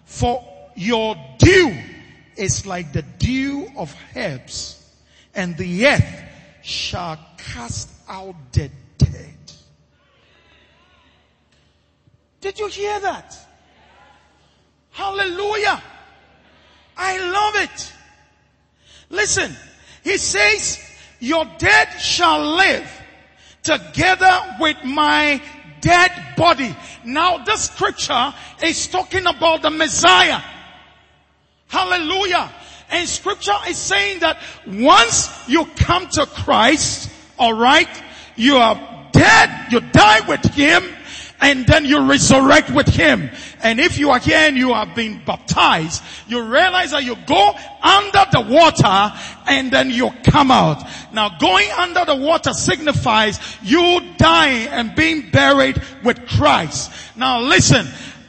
for 0.05 0.45
your 0.77 1.17
dew 1.39 1.77
is 2.37 2.67
like 2.67 2.93
the 2.93 3.03
dew 3.03 3.69
of 3.77 3.95
herbs 4.15 4.85
and 5.35 5.57
the 5.57 5.87
earth 5.87 6.23
shall 6.63 7.19
cast 7.37 7.89
out 8.09 8.35
the 8.53 8.71
Did 12.45 12.59
you 12.59 12.69
hear 12.69 13.01
that? 13.01 13.39
Hallelujah. 14.91 15.83
I 16.95 17.19
love 17.19 17.55
it. 17.57 17.93
Listen, 19.09 19.51
he 20.03 20.19
says, 20.19 20.79
your 21.21 21.47
dead 21.57 21.89
shall 21.99 22.57
live 22.57 22.87
together 23.63 24.57
with 24.61 24.77
my 24.85 25.41
dead 25.81 26.11
body. 26.37 26.77
Now 27.03 27.39
this 27.39 27.71
scripture 27.71 28.35
is 28.63 28.89
talking 28.89 29.25
about 29.25 29.63
the 29.63 29.71
Messiah. 29.71 30.43
Hallelujah. 31.69 32.53
And 32.91 33.09
scripture 33.09 33.57
is 33.69 33.79
saying 33.79 34.21
that 34.21 34.37
once 34.67 35.49
you 35.49 35.65
come 35.77 36.09
to 36.09 36.27
Christ, 36.27 37.11
alright, 37.39 37.89
you 38.37 38.57
are 38.57 39.09
dead, 39.13 39.73
you 39.73 39.81
die 39.81 40.29
with 40.29 40.45
Him, 40.53 40.85
and 41.45 41.67
then 41.67 41.85
you 41.85 42.01
resurrect 42.01 42.71
with 42.71 42.89
Him. 42.89 43.29
And 43.63 43.79
if 43.79 43.99
you 43.99 44.09
are 44.11 44.19
here 44.19 44.39
and 44.39 44.57
you 44.57 44.73
have 44.73 44.95
been 44.95 45.23
baptized, 45.27 46.03
you 46.27 46.41
realize 46.41 46.93
that 46.93 47.05
you 47.05 47.17
go 47.27 47.53
under 47.83 48.25
the 48.33 48.41
water 48.49 49.15
and 49.47 49.71
then 49.71 49.91
you 49.91 50.11
come 50.25 50.51
out. 50.51 50.83
Now 51.13 51.37
going 51.39 51.71
under 51.73 52.07
the 52.07 52.17
water 52.17 52.55
signifies 52.55 53.39
you 53.63 54.01
dying 54.17 54.69
and 54.69 54.95
being 54.97 55.31
buried 55.31 55.83
with 56.03 56.27
Christ. 56.27 56.91
Now 57.15 57.43
listen, 57.43 57.87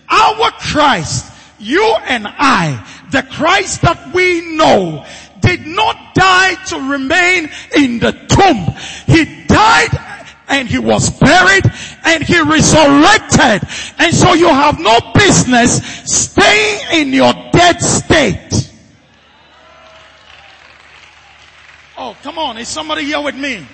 our 0.09 0.51
Christ, 0.51 1.31
you 1.57 1.95
and 2.03 2.27
I, 2.27 2.85
the 3.11 3.23
Christ 3.23 3.81
that 3.83 4.13
we 4.13 4.57
know 4.57 5.05
did 5.39 5.65
not 5.65 6.15
die 6.15 6.55
to 6.65 6.91
remain 6.91 7.49
in 7.77 7.99
the 7.99 8.11
tomb. 8.11 8.75
He 9.07 9.45
died 9.45 10.14
and 10.47 10.67
he 10.67 10.79
was 10.79 11.09
buried 11.19 11.65
and 12.05 12.23
he 12.23 12.39
resurrected. 12.39 13.67
And 13.97 14.13
so 14.13 14.33
you 14.33 14.47
have 14.47 14.79
no 14.79 14.99
business 15.13 15.83
staying 16.05 17.01
in 17.01 17.13
your 17.13 17.33
dead 17.51 17.81
state. 17.81 18.71
Oh, 21.97 22.15
come 22.21 22.37
on. 22.37 22.57
Is 22.57 22.67
somebody 22.67 23.03
here 23.03 23.21
with 23.21 23.35
me? 23.35 23.65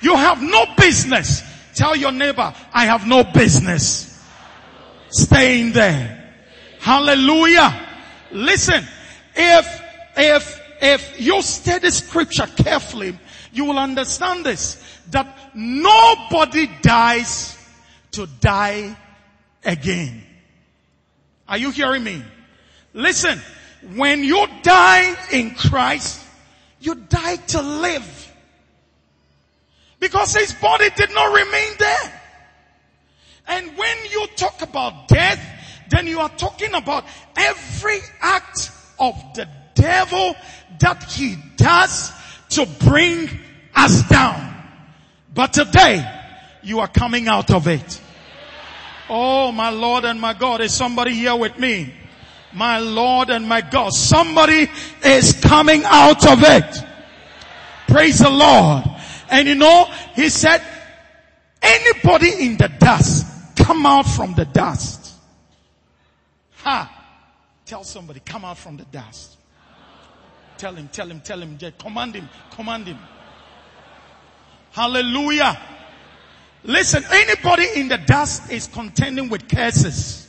You 0.00 0.16
have 0.16 0.42
no 0.42 0.66
business. 0.76 1.42
Tell 1.74 1.96
your 1.96 2.12
neighbor, 2.12 2.54
I 2.72 2.84
have 2.86 3.06
no 3.06 3.24
business 3.24 4.22
staying 5.10 5.72
there. 5.72 6.32
Hallelujah. 6.80 7.80
Listen, 8.30 8.84
if, 9.34 9.82
if, 10.16 10.60
if 10.82 11.20
you 11.20 11.40
study 11.40 11.90
scripture 11.90 12.46
carefully, 12.46 13.18
you 13.54 13.64
will 13.64 13.78
understand 13.78 14.44
this, 14.44 14.82
that 15.10 15.26
nobody 15.54 16.68
dies 16.82 17.56
to 18.12 18.26
die 18.40 18.96
again. 19.64 20.22
Are 21.48 21.58
you 21.58 21.70
hearing 21.70 22.04
me? 22.04 22.22
Listen, 22.92 23.40
when 23.94 24.24
you 24.24 24.46
die 24.62 25.16
in 25.32 25.54
Christ, 25.54 26.20
you 26.80 26.94
die 26.94 27.36
to 27.36 27.62
live. 27.62 28.32
Because 30.00 30.34
his 30.34 30.52
body 30.54 30.90
did 30.96 31.14
not 31.14 31.32
remain 31.32 31.72
there. 31.78 32.22
And 33.46 33.76
when 33.76 33.96
you 34.10 34.26
talk 34.36 34.62
about 34.62 35.08
death, 35.08 35.40
then 35.90 36.06
you 36.06 36.18
are 36.20 36.30
talking 36.30 36.74
about 36.74 37.04
every 37.36 37.98
act 38.20 38.70
of 38.98 39.14
the 39.34 39.48
devil 39.74 40.34
that 40.80 41.04
he 41.04 41.36
does 41.56 42.12
to 42.50 42.66
bring 42.66 43.28
us 43.74 44.08
down. 44.08 44.54
But 45.32 45.52
today, 45.52 46.04
you 46.62 46.80
are 46.80 46.88
coming 46.88 47.28
out 47.28 47.50
of 47.50 47.68
it. 47.68 48.00
Oh, 49.08 49.52
my 49.52 49.70
Lord 49.70 50.04
and 50.04 50.20
my 50.20 50.32
God, 50.32 50.60
is 50.60 50.72
somebody 50.72 51.14
here 51.14 51.36
with 51.36 51.58
me? 51.58 51.92
My 52.52 52.78
Lord 52.78 53.30
and 53.30 53.48
my 53.48 53.60
God, 53.60 53.92
somebody 53.92 54.70
is 55.04 55.32
coming 55.40 55.82
out 55.84 56.26
of 56.26 56.38
it. 56.42 56.84
Praise 57.88 58.20
the 58.20 58.30
Lord. 58.30 58.84
And 59.30 59.48
you 59.48 59.56
know, 59.56 59.90
he 60.14 60.28
said, 60.28 60.62
anybody 61.60 62.46
in 62.46 62.56
the 62.56 62.68
dust, 62.68 63.26
come 63.56 63.84
out 63.84 64.06
from 64.06 64.34
the 64.34 64.44
dust. 64.44 65.14
Ha! 66.62 66.90
Tell 67.66 67.82
somebody, 67.82 68.20
come 68.20 68.44
out 68.44 68.58
from 68.58 68.76
the 68.76 68.84
dust. 68.84 69.36
Tell 70.56 70.74
him, 70.74 70.88
tell 70.88 71.10
him, 71.10 71.20
tell 71.20 71.40
him, 71.40 71.58
command 71.78 72.14
him, 72.14 72.28
command 72.52 72.86
him. 72.86 72.98
Hallelujah. 74.74 75.56
Listen, 76.64 77.04
anybody 77.08 77.64
in 77.76 77.86
the 77.86 77.98
dust 77.98 78.50
is 78.50 78.66
contending 78.66 79.28
with 79.28 79.48
curses. 79.48 80.26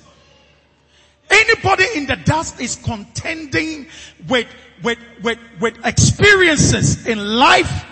Anybody 1.32 1.86
in 1.96 2.06
the 2.06 2.16
dust 2.16 2.62
is 2.62 2.76
contending 2.76 3.88
with, 4.28 4.46
with, 4.84 5.00
with, 5.24 5.40
with 5.60 5.84
experiences 5.84 7.08
in 7.08 7.18
life 7.18 7.86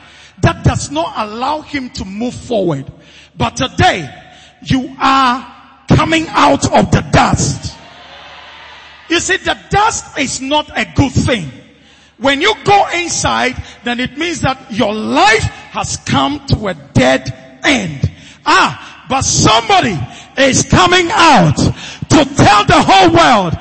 that 0.44 0.64
does 0.64 0.92
not 0.92 1.12
allow 1.16 1.62
him 1.62 1.90
to 1.90 2.06
move 2.06 2.36
forward. 2.36 2.86
But 3.36 3.58
today, 3.58 4.08
you 4.62 4.96
are 5.00 5.82
coming 5.88 6.28
out 6.28 6.72
of 6.72 6.92
the 6.92 7.02
dust. 7.12 7.76
You 9.10 9.20
see, 9.20 9.38
the 9.38 9.58
dust 9.72 10.20
is 10.20 10.40
not 10.40 10.70
a 10.78 10.86
good 10.96 11.14
thing. 11.14 11.52
When 12.20 12.42
you 12.42 12.54
go 12.64 12.90
inside, 12.94 13.56
then 13.84 14.00
it 14.00 14.20
means 14.20 14.42
that 14.42 14.72
your 14.72 14.94
life 14.94 15.63
has 15.74 15.98
come 16.06 16.46
to 16.46 16.68
a 16.68 16.76
dead 16.94 17.34
end. 17.64 18.00
Ah, 18.46 19.08
but 19.10 19.24
somebody 19.24 19.98
is 20.38 20.62
coming 20.70 21.08
out 21.10 21.58
to 21.58 22.36
tell 22.36 22.64
the 22.66 22.78
whole 22.78 23.10
world, 23.10 23.58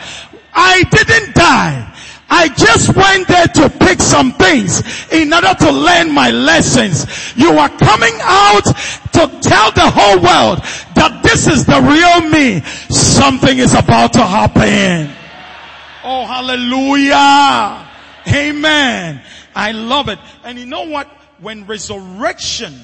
I 0.53 0.83
didn't 0.91 1.35
die. 1.35 1.89
I 2.29 2.49
just 2.49 2.95
went 2.95 3.29
there 3.29 3.47
to 3.47 3.71
pick 3.79 4.03
some 4.03 4.33
things 4.33 4.83
in 5.11 5.33
order 5.33 5.55
to 5.55 5.73
learn 5.73 6.13
my 6.13 6.31
lessons. 6.31 7.07
You 7.35 7.53
are 7.57 7.71
coming 7.71 8.19
out 8.21 8.67
to 8.67 9.23
tell 9.41 9.73
the 9.73 9.89
whole 9.89 10.21
world 10.21 10.61
that 10.95 11.21
this 11.23 11.47
is 11.47 11.65
the 11.65 11.81
real 11.81 12.29
me. 12.29 12.61
Something 12.91 13.57
is 13.57 13.73
about 13.73 14.13
to 14.13 14.23
happen. 14.23 15.17
Oh, 16.05 16.27
hallelujah. 16.27 17.89
Amen. 18.29 19.23
I 19.55 19.73
love 19.73 20.11
it. 20.11 20.19
And 20.45 20.59
you 20.59 20.67
know 20.67 20.85
what? 20.85 21.09
When 21.43 21.67
resurrection 21.67 22.81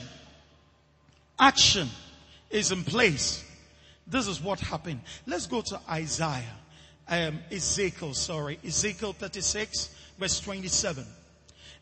action 1.38 1.88
is 2.50 2.72
in 2.72 2.84
place, 2.84 3.44
This 4.10 4.26
is 4.26 4.40
what 4.42 4.58
happened. 4.60 5.00
Let's 5.26 5.46
go 5.46 5.60
to 5.60 5.78
Isaiah, 5.90 6.56
um, 7.08 7.40
Ezekiel, 7.52 8.14
sorry, 8.14 8.58
Ezekiel 8.66 9.12
36, 9.12 9.94
verse 10.18 10.40
27. 10.40 11.04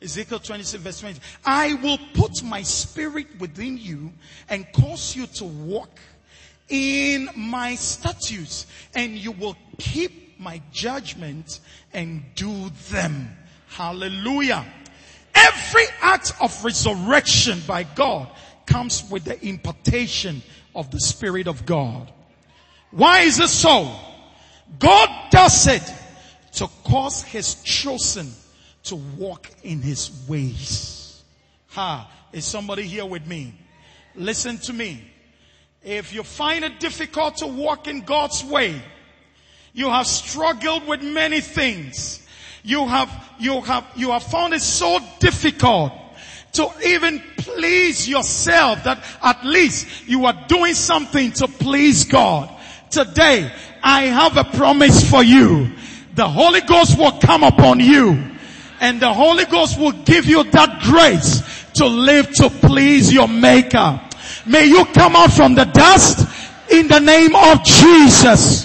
Ezekiel 0.02 0.40
26 0.40 0.82
verse 0.82 1.00
20. 1.00 1.20
I 1.44 1.74
will 1.74 1.98
put 2.14 2.42
my 2.42 2.62
spirit 2.62 3.28
within 3.38 3.78
you 3.78 4.12
and 4.48 4.70
cause 4.72 5.16
you 5.16 5.26
to 5.26 5.44
walk 5.44 5.98
in 6.68 7.30
my 7.34 7.76
statutes 7.76 8.66
and 8.94 9.16
you 9.16 9.32
will 9.32 9.56
keep 9.78 10.38
my 10.38 10.60
judgment 10.70 11.60
and 11.94 12.22
do 12.34 12.70
them. 12.90 13.30
Hallelujah. 13.68 14.66
Every 15.36 15.84
act 16.00 16.32
of 16.40 16.64
resurrection 16.64 17.60
by 17.66 17.82
God 17.82 18.28
comes 18.64 19.08
with 19.10 19.24
the 19.24 19.46
impartation 19.46 20.42
of 20.74 20.90
the 20.90 21.00
Spirit 21.00 21.46
of 21.46 21.66
God. 21.66 22.10
Why 22.90 23.20
is 23.20 23.38
it 23.38 23.48
so? 23.48 23.94
God 24.78 25.30
does 25.30 25.66
it 25.66 25.82
to 26.54 26.68
cause 26.84 27.22
His 27.22 27.62
chosen 27.62 28.32
to 28.84 28.96
walk 28.96 29.50
in 29.62 29.82
His 29.82 30.10
ways. 30.26 31.22
Ha, 31.68 32.10
is 32.32 32.44
somebody 32.44 32.84
here 32.84 33.04
with 33.04 33.26
me? 33.26 33.54
Listen 34.14 34.58
to 34.58 34.72
me. 34.72 35.02
If 35.84 36.12
you 36.12 36.22
find 36.22 36.64
it 36.64 36.80
difficult 36.80 37.36
to 37.36 37.46
walk 37.46 37.86
in 37.86 38.00
God's 38.00 38.42
way, 38.42 38.80
you 39.72 39.90
have 39.90 40.06
struggled 40.06 40.86
with 40.88 41.02
many 41.02 41.40
things. 41.40 42.25
You 42.66 42.84
have, 42.88 43.08
you 43.38 43.60
have, 43.60 43.86
you 43.94 44.10
have 44.10 44.24
found 44.24 44.52
it 44.52 44.60
so 44.60 44.98
difficult 45.20 45.92
to 46.54 46.68
even 46.84 47.22
please 47.36 48.08
yourself 48.08 48.82
that 48.82 49.04
at 49.22 49.44
least 49.44 49.86
you 50.08 50.26
are 50.26 50.44
doing 50.48 50.74
something 50.74 51.30
to 51.30 51.46
please 51.46 52.02
God. 52.04 52.50
Today, 52.90 53.52
I 53.84 54.06
have 54.06 54.36
a 54.36 54.42
promise 54.42 55.08
for 55.08 55.22
you. 55.22 55.70
The 56.14 56.26
Holy 56.26 56.60
Ghost 56.62 56.98
will 56.98 57.12
come 57.20 57.44
upon 57.44 57.78
you 57.78 58.32
and 58.80 59.00
the 59.00 59.14
Holy 59.14 59.44
Ghost 59.44 59.78
will 59.78 59.92
give 59.92 60.26
you 60.26 60.42
that 60.42 60.82
grace 60.82 61.42
to 61.74 61.86
live 61.86 62.32
to 62.34 62.50
please 62.50 63.12
your 63.12 63.28
maker. 63.28 64.00
May 64.44 64.66
you 64.66 64.84
come 64.86 65.14
out 65.14 65.30
from 65.30 65.54
the 65.54 65.66
dust 65.66 66.26
in 66.68 66.88
the 66.88 66.98
name 66.98 67.36
of 67.36 67.62
Jesus. 67.62 68.64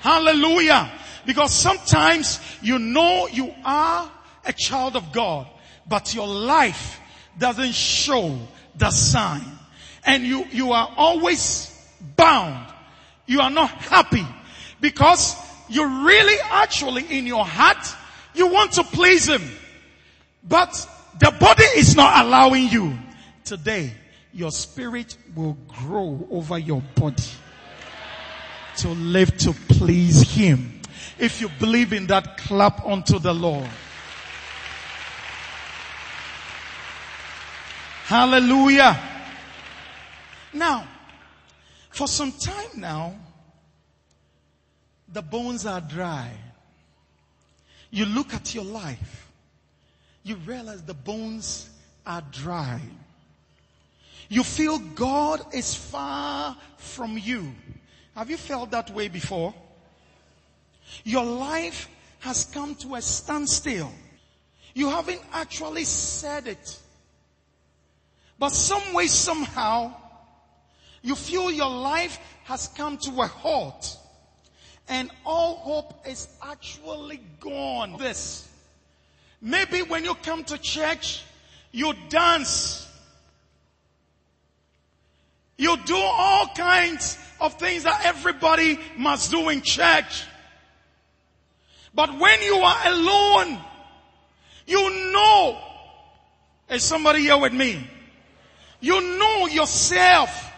Hallelujah. 0.00 0.95
Because 1.26 1.52
sometimes 1.52 2.40
you 2.62 2.78
know 2.78 3.26
you 3.26 3.52
are 3.64 4.10
a 4.44 4.52
child 4.52 4.96
of 4.96 5.12
God 5.12 5.48
but 5.88 6.14
your 6.14 6.26
life 6.26 7.00
doesn't 7.38 7.74
show 7.74 8.38
the 8.74 8.90
sign. 8.90 9.44
And 10.04 10.24
you, 10.24 10.44
you 10.52 10.72
are 10.72 10.92
always 10.96 11.72
bound. 12.16 12.72
You 13.26 13.40
are 13.40 13.50
not 13.50 13.70
happy 13.70 14.26
because 14.80 15.36
you 15.68 16.06
really 16.06 16.36
actually 16.44 17.18
in 17.18 17.26
your 17.26 17.44
heart, 17.44 17.84
you 18.34 18.46
want 18.48 18.72
to 18.72 18.84
please 18.84 19.26
Him. 19.28 19.42
But 20.48 20.88
the 21.18 21.32
body 21.32 21.64
is 21.76 21.96
not 21.96 22.24
allowing 22.24 22.68
you. 22.68 22.96
Today, 23.44 23.92
your 24.32 24.50
spirit 24.50 25.16
will 25.34 25.56
grow 25.66 26.26
over 26.30 26.58
your 26.58 26.82
body 26.94 27.22
to 28.78 28.88
live 28.88 29.36
to 29.38 29.52
please 29.52 30.30
Him. 30.30 30.75
If 31.18 31.40
you 31.40 31.48
believe 31.58 31.92
in 31.92 32.06
that, 32.08 32.38
clap 32.38 32.84
unto 32.86 33.18
the 33.18 33.34
Lord. 33.34 33.68
Hallelujah. 38.04 38.96
Now, 40.52 40.86
for 41.90 42.06
some 42.06 42.32
time 42.32 42.70
now, 42.76 43.14
the 45.12 45.22
bones 45.22 45.66
are 45.66 45.80
dry. 45.80 46.30
You 47.90 48.04
look 48.04 48.34
at 48.34 48.54
your 48.54 48.64
life, 48.64 49.28
you 50.22 50.36
realize 50.36 50.82
the 50.82 50.94
bones 50.94 51.70
are 52.06 52.22
dry. 52.30 52.80
You 54.28 54.42
feel 54.42 54.78
God 54.78 55.54
is 55.54 55.74
far 55.74 56.56
from 56.76 57.16
you. 57.16 57.54
Have 58.14 58.30
you 58.30 58.36
felt 58.36 58.70
that 58.70 58.90
way 58.90 59.08
before? 59.08 59.54
Your 61.04 61.24
life 61.24 61.88
has 62.20 62.44
come 62.46 62.74
to 62.76 62.94
a 62.96 63.02
standstill. 63.02 63.92
You 64.74 64.90
haven't 64.90 65.22
actually 65.32 65.84
said 65.84 66.46
it. 66.46 66.78
But 68.38 68.50
some 68.50 68.92
way, 68.92 69.06
somehow, 69.06 69.94
you 71.02 71.14
feel 71.14 71.50
your 71.50 71.70
life 71.70 72.18
has 72.44 72.68
come 72.68 72.98
to 72.98 73.22
a 73.22 73.26
halt. 73.26 73.96
And 74.88 75.10
all 75.24 75.56
hope 75.56 76.06
is 76.06 76.28
actually 76.42 77.20
gone. 77.40 77.96
This. 77.98 78.48
Maybe 79.40 79.82
when 79.82 80.04
you 80.04 80.14
come 80.14 80.44
to 80.44 80.58
church, 80.58 81.24
you 81.72 81.92
dance. 82.08 82.86
You 85.56 85.76
do 85.84 85.96
all 85.96 86.48
kinds 86.56 87.18
of 87.40 87.54
things 87.54 87.84
that 87.84 88.04
everybody 88.04 88.78
must 88.96 89.30
do 89.30 89.48
in 89.48 89.62
church. 89.62 90.24
But 91.96 92.18
when 92.18 92.42
you 92.42 92.56
are 92.56 92.86
alone, 92.88 93.58
you 94.66 95.12
know. 95.12 95.58
Is 96.68 96.82
somebody 96.82 97.20
here 97.20 97.38
with 97.38 97.54
me? 97.54 97.88
You 98.80 99.00
know 99.18 99.46
yourself 99.46 100.52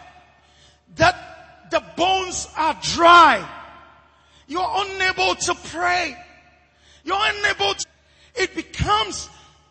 that 0.95 1.69
the 1.71 1.81
bones 1.95 2.47
are 2.57 2.77
dry. 2.81 3.47
You're 4.47 4.69
unable 4.69 5.35
to 5.35 5.55
pray. 5.55 6.17
You're 7.05 7.17
unable 7.17 7.73
to, 7.73 7.85
it 8.35 8.53
becomes 8.53 9.29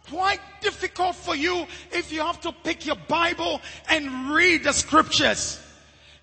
quite 0.09 0.41
difficult 0.63 1.17
for 1.17 1.37
you 1.37 1.67
if 1.93 2.11
you 2.13 2.21
have 2.21 2.41
to 2.43 2.53
pick 2.53 2.87
your 2.87 2.97
Bible 3.09 3.61
and 3.91 4.31
read 4.31 4.65
the 4.65 4.73
scriptures. 4.73 5.61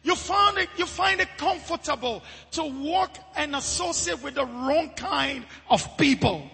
You 0.05 0.15
find 0.15 0.59
it, 0.59 0.69
you 0.77 0.85
find 0.85 1.19
it 1.19 1.27
comfortable 1.35 2.21
to 2.51 2.63
walk 2.63 3.17
and 3.35 3.55
associate 3.55 4.21
with 4.21 4.35
the 4.35 4.45
wrong 4.45 4.91
kind 4.95 5.43
of 5.67 5.97
people. 5.97 6.47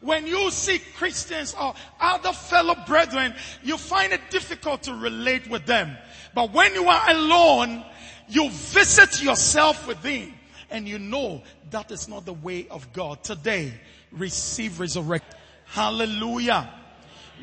When 0.00 0.26
you 0.26 0.50
see 0.50 0.80
Christians 0.96 1.54
or 1.54 1.74
other 2.00 2.32
fellow 2.32 2.74
brethren, 2.88 3.36
you 3.62 3.76
find 3.76 4.12
it 4.12 4.20
difficult 4.30 4.82
to 4.82 4.94
relate 4.94 5.48
with 5.48 5.64
them. 5.64 5.96
But 6.34 6.52
when 6.52 6.74
you 6.74 6.88
are 6.88 7.10
alone, 7.10 7.84
you 8.28 8.50
visit 8.50 9.22
yourself 9.22 9.86
within 9.86 10.34
and 10.68 10.88
you 10.88 10.98
know 10.98 11.44
that 11.70 11.92
is 11.92 12.08
not 12.08 12.26
the 12.26 12.32
way 12.32 12.66
of 12.68 12.92
God. 12.92 13.22
Today, 13.22 13.72
receive 14.10 14.80
resurrection. 14.80 15.38
Hallelujah. 15.66 16.68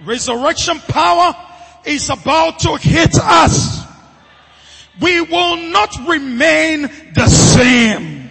Resurrection 0.04 0.80
power 0.80 1.34
is 1.86 2.10
about 2.10 2.60
to 2.60 2.76
hit 2.76 3.16
us. 3.16 3.83
We 5.02 5.22
will 5.22 5.58
not 5.72 5.96
remain 6.08 6.84
the 7.14 7.28
same. 7.28 8.30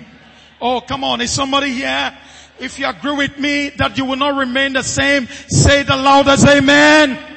Oh, 0.61 0.81
come 0.81 1.03
on. 1.05 1.21
Is 1.21 1.31
somebody 1.31 1.73
here? 1.73 2.17
If 2.61 2.79
you 2.79 2.87
agree 2.87 3.17
with 3.17 3.39
me 3.39 3.71
that 3.71 3.99
you 3.99 4.05
will 4.05 4.17
not 4.17 4.37
remain 4.39 4.75
the 4.75 4.85
same, 4.85 5.27
say 5.49 5.83
the 5.83 5.97
loudest 5.97 6.47
amen. 6.47 7.11
amen. 7.11 7.33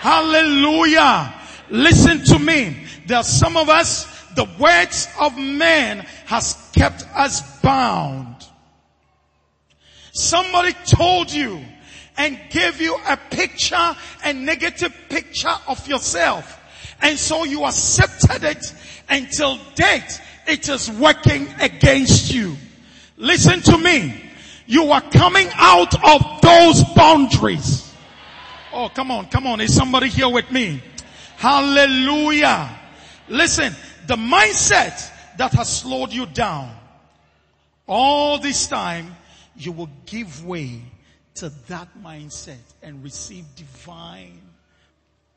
Hallelujah. 0.00 1.34
Listen 1.70 2.22
to 2.24 2.38
me. 2.38 2.84
There 3.06 3.16
are 3.16 3.24
some 3.24 3.56
of 3.56 3.68
us, 3.68 4.06
the 4.34 4.48
words 4.60 5.08
of 5.18 5.36
man 5.36 6.06
has 6.26 6.70
kept 6.72 7.04
us 7.14 7.60
bound. 7.60 8.36
Somebody 10.12 10.72
told 10.84 11.32
you 11.32 11.60
and 12.16 12.38
gave 12.50 12.80
you 12.80 12.96
a 13.08 13.16
picture, 13.16 13.96
a 14.24 14.32
negative 14.32 14.94
picture 15.08 15.54
of 15.66 15.86
yourself. 15.88 16.57
And 17.00 17.18
so 17.18 17.44
you 17.44 17.64
accepted 17.64 18.44
it 18.44 18.74
until 19.08 19.58
date 19.74 20.20
it 20.48 20.68
is 20.68 20.90
working 20.90 21.46
against 21.60 22.32
you. 22.32 22.56
Listen 23.16 23.60
to 23.60 23.78
me. 23.78 24.24
You 24.66 24.90
are 24.92 25.00
coming 25.00 25.48
out 25.54 25.94
of 25.94 26.40
those 26.40 26.84
boundaries. 26.94 27.94
Oh, 28.72 28.88
come 28.88 29.10
on, 29.10 29.26
come 29.26 29.46
on. 29.46 29.60
Is 29.60 29.74
somebody 29.74 30.08
here 30.08 30.28
with 30.28 30.50
me? 30.50 30.82
Hallelujah. 31.36 32.78
Listen, 33.28 33.74
the 34.06 34.16
mindset 34.16 35.36
that 35.36 35.52
has 35.52 35.80
slowed 35.80 36.12
you 36.12 36.26
down 36.26 36.74
all 37.86 38.38
this 38.38 38.66
time, 38.66 39.16
you 39.56 39.72
will 39.72 39.90
give 40.06 40.44
way 40.44 40.82
to 41.36 41.50
that 41.68 41.88
mindset 42.02 42.58
and 42.82 43.02
receive 43.02 43.44
divine 43.54 44.40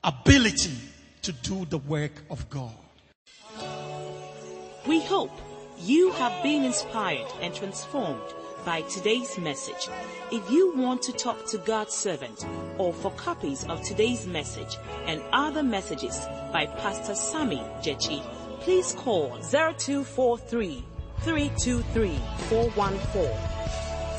ability 0.04 0.78
to 1.24 1.32
do 1.32 1.66
the 1.66 1.78
work 1.80 2.12
of 2.30 2.50
God. 2.50 2.76
We 4.88 5.02
hope 5.02 5.32
you 5.80 6.12
have 6.12 6.44
been 6.44 6.64
inspired 6.64 7.28
and 7.42 7.54
transformed 7.54 8.22
by 8.66 8.82
today's 8.82 9.38
message. 9.38 9.90
If 10.32 10.50
you 10.52 10.76
want 10.76 11.02
to 11.04 11.14
talk 11.14 11.46
to 11.48 11.58
God's 11.60 11.94
servant 11.94 12.46
or 12.78 12.94
for 12.94 13.12
copies 13.12 13.64
of 13.66 13.82
today's 13.84 14.28
message 14.28 14.78
and 15.06 15.22
other 15.32 15.64
messages 15.64 16.20
by 16.52 16.66
Pastor 16.66 17.16
Sammy 17.16 17.62
Jechi, 17.82 18.22
please 18.60 18.94
call 18.94 19.30
0243 19.42 20.84
323 21.22 22.16
414. 22.50 23.52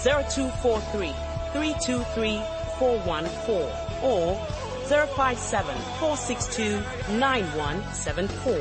0243 0.02 1.12
323 1.52 2.42
414 2.78 3.82
or 4.02 4.61
057 4.92 5.74
462 6.00 6.82
9174. 7.18 8.60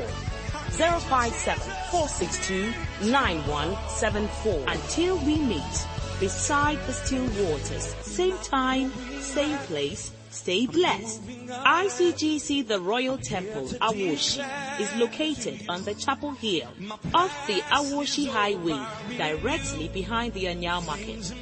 057 0.72 1.60
462 1.90 2.72
9174. 3.10 4.64
Until 4.66 5.18
we 5.18 5.36
meet 5.36 5.86
beside 6.20 6.78
the 6.86 6.94
still 6.94 7.24
waters, 7.44 7.84
same 8.00 8.38
time, 8.38 8.90
same 9.20 9.58
place, 9.68 10.10
stay 10.30 10.64
blessed. 10.66 11.22
ICGC 11.22 12.66
The 12.66 12.80
Royal 12.80 13.18
Temple, 13.18 13.68
Awoshie, 13.82 14.80
is 14.80 14.90
located 14.96 15.68
on 15.68 15.84
the 15.84 15.94
Chapel 15.94 16.30
Hill 16.30 16.68
off 17.12 17.46
the 17.46 17.60
Awoshie 17.70 18.28
Highway, 18.28 18.80
directly 19.18 19.88
behind 19.88 20.32
the 20.32 20.44
Anyaa 20.44 20.82
Market. 20.86 21.34